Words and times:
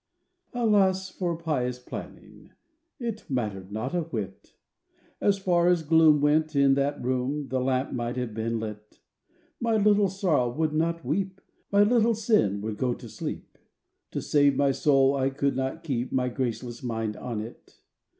Alas 0.55 1.11
for 1.11 1.37
pious 1.37 1.77
planning— 1.77 2.49
It 2.99 3.29
mattered 3.29 3.71
not 3.71 3.93
a 3.93 4.01
whit! 4.01 4.55
As 5.21 5.37
far 5.37 5.67
as 5.67 5.83
gloom 5.83 6.21
went 6.21 6.55
in 6.55 6.73
that 6.73 7.03
room, 7.05 7.49
The 7.49 7.59
lamp 7.61 7.93
might 7.93 8.17
have 8.17 8.33
been 8.33 8.59
lit! 8.59 8.99
My 9.59 9.77
Little 9.77 10.09
Sorrow 10.09 10.51
would 10.51 10.73
not 10.73 11.05
weep, 11.05 11.39
My 11.71 11.83
Little 11.83 12.15
Sin 12.15 12.61
would 12.61 12.77
go 12.77 12.95
to 12.95 13.07
sleep— 13.07 13.59
To 14.09 14.23
save 14.23 14.55
my 14.55 14.71
soul 14.71 15.15
I 15.15 15.29
could 15.29 15.55
not 15.55 15.83
keep 15.83 16.11
My 16.11 16.29
graceless 16.29 16.81
mind 16.81 17.15
on 17.15 17.39
it! 17.39 17.79